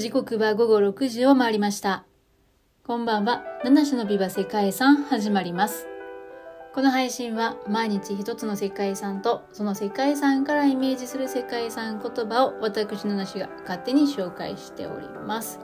[0.00, 2.06] 時刻は午後6時を回りました。
[2.86, 3.44] こんばんは。
[3.64, 5.86] 七種のビバ世界遺産始まります。
[6.74, 15.60] この配信は毎日一つの世界遺産とその世界遺産からイメージする世界遺産言葉を私七種が勝手に紹介しております。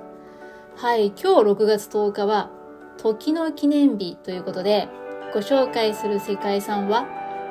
[0.76, 2.50] はい、今日6月10日は
[2.98, 4.90] 時の記念日ということで
[5.32, 7.06] ご紹介する世界遺産は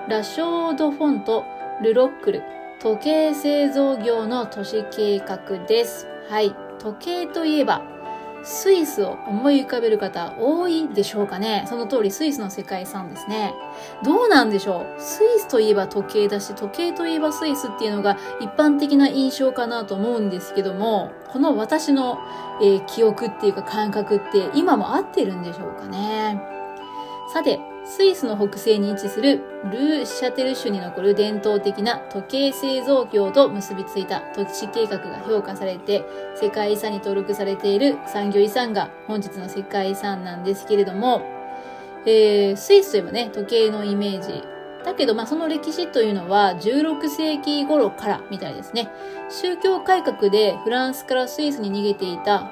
[0.07, 1.45] ラショードフォント
[1.81, 2.43] ルロックル
[2.79, 6.09] 時計製造業の都市計画です。
[6.29, 6.55] はい。
[6.79, 7.81] 時計といえば、
[8.43, 13.55] スイスを思い浮かべる方多いでしょうかねその通りスイスの世界遺産ですね。
[14.03, 15.01] どうなんでしょう？
[15.01, 22.19] スイスといえば時計だし、時計といえばスイスっていうのが一般的な印象かなと思うんですけども、この私の、
[22.61, 26.39] えー、記憶っていうか感覚って今も合ってるんでしょうかね
[27.33, 36.03] さて、スイスの北西に位置するルー・シャテル州に残る伝統的な時計製造業と結びついた土地計画が評価されて
[36.35, 41.21] 世界遺産に登録されている産業遺産が本日の世界遺産なんですけれども、
[42.07, 44.43] えー、スイスといえばね、時計のイメージ。
[44.83, 48.89] だけど、まあ、その歴史というのは16世紀頃からみたいですね。
[49.29, 52.51] 宗教改革でフランスからスイスに逃げていた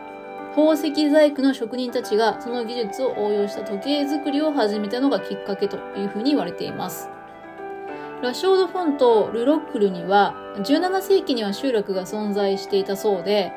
[0.56, 7.10] 宝石細工の職人たちがその技術を応用した時計作りを始めたのがきっかけというふうに言われています。
[8.22, 13.52] ラショードフォントルロックルには17世紀には集落が存在していたそうで、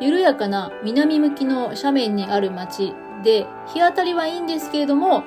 [0.00, 5.24] 緩やかな南向きの斜面にある町で、日当たりはいいんですけれども、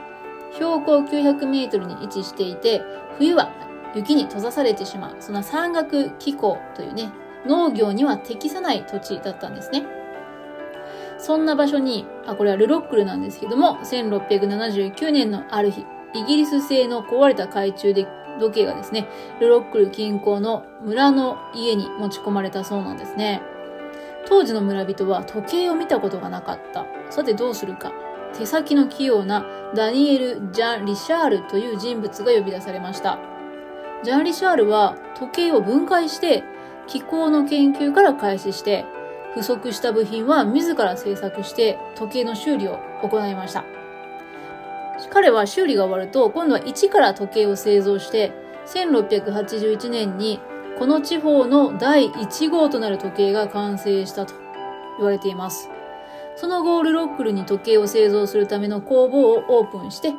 [0.53, 2.81] 標高900メートルに位置していて、
[3.17, 3.51] 冬は
[3.93, 7.11] 雪に閉ざされてしまう、そんな山岳気候というね、
[7.45, 9.98] 農業には適さない土地だったんですね。
[11.19, 18.07] そんな場所に、あ、これはルロックルなんですけども、1679年のある日、イギリス製の壊れた懐中で
[18.39, 19.07] 時計がですね、
[19.39, 23.41] ルロックル近郊の村の家に持ち込まれたそうなんですね。
[24.25, 26.85] 当時の村人は時計を見たことがなかった。
[27.09, 27.91] さてどうするか。
[28.37, 33.19] 手先の器用なダニエル・ジャン・リシャールという人物が呼び出されました。
[34.03, 36.43] ジャン・リシャールは時計を分解して
[36.87, 38.85] 気候の研究から開始して
[39.33, 43.63] 不足した部品は自ら製作して時計の修理を行いました。
[45.09, 48.33] 彼は修理が終わると今度は一から時計を製造して
[48.67, 50.39] 1681年に
[50.77, 54.33] この地方の第1号となる時計が完成したと
[54.97, 55.69] 言われています。
[56.35, 60.13] その後、ルロックルに時計を製造するための工房をオープンして、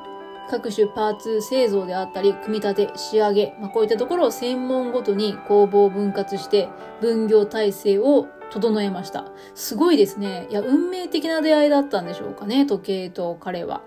[0.51, 6.69] 各種パーツ製造であったり、組み立て、仕上げ、まあ、こういったところを専門ごとに工房を分割して
[7.01, 9.27] 分業体制を整えました。
[9.55, 10.49] すごいですね。
[10.51, 13.83] いや、運命的な出会いだったんでしょうかね、時計と彼は。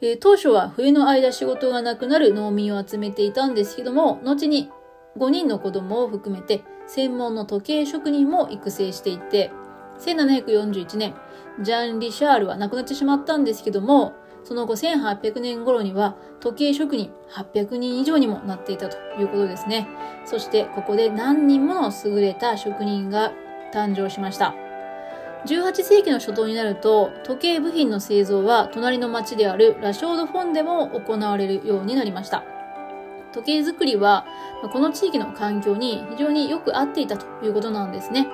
[0.00, 4.70] えー、当初は冬の間仕事がなくなる農民を集めていたんですけども、後に
[5.18, 9.52] 5人の子供を含めて専門の時計職人も育成していて、
[10.00, 11.14] 1741年、
[11.60, 14.14] ジャン・リシャールは亡くなってしまったんですけども、
[14.44, 19.88] その後1800年頃には時計職人800人以上にもなっていたということですね。
[20.24, 23.32] そしてここで何人もの優れた職人が
[23.72, 24.54] 誕生しました。
[25.46, 32.44] 18世紀の初頭になると、時計部品の製造は隣の町であるラショードフォンでも行われるようになりました。
[33.32, 34.26] 時計作りは、
[34.72, 38.28] この地域の環境に非常によく合っていたということなんですね。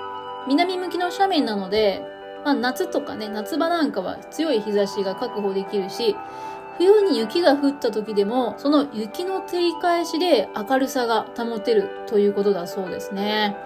[0.49, 2.03] 南向きの斜面なので、
[2.47, 6.15] まあ、夏とかね、夏場なんかは強い日差しが確保できるし、
[6.79, 13.57] 冬に雪が降った時でも、その雪の照り返しで明るさが保てるということだそうですね。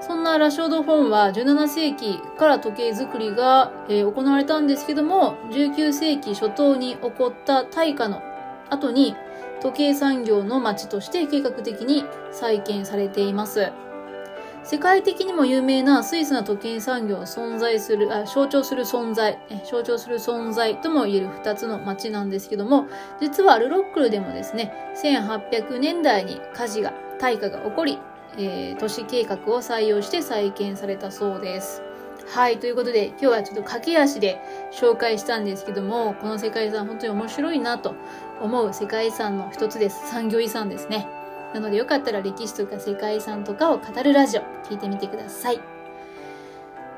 [0.00, 8.22] そんなラショード・フォンは17世紀から時計作りが、え、行われたんですけども、19世紀初頭に起こった大火の
[8.70, 9.16] 後に
[9.60, 13.72] 時計産業の町として計画的に再建されています。
[14.66, 22.88] 世界的にも有名なスイスの時計産業を存在する、あ象徴する存在、象徴する存在とも言える二つの町なんですけども、
[23.20, 28.00] 実はルロックルでもですね、1800年代に火事が、大火が起こり、
[28.38, 31.80] えー、都市計画を採用して再建されたそうです。
[32.26, 32.58] はい。
[32.58, 34.40] ということで、今日はちょっと駆け足で
[34.72, 37.94] 紹介したんですけども、この世界遺産本当に面白いなと
[38.42, 40.10] 思う世界遺産の一つです。
[40.10, 41.06] 産業遺産ですね。
[41.56, 45.60] なのでよかったら歴史とか世界遺産とかを語るラジオ聞いてみてください。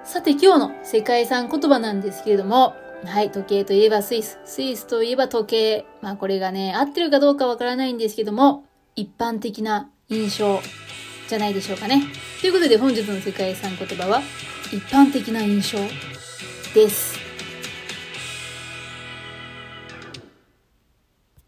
[0.02, 2.74] さて今日の世界遺産言葉なんですけれども、
[3.04, 4.40] はい、時計といえばスイス。
[4.44, 5.86] スイスといえば時計。
[6.02, 8.64] まあこれがね、合ってるかどうかわからないんですけども、
[8.96, 10.60] 一般的な印象
[11.28, 12.02] じゃないでしょうかね。
[12.40, 14.22] ということで本日の世界遺産言葉は、
[14.72, 15.78] 一般的な印象
[16.74, 17.17] です。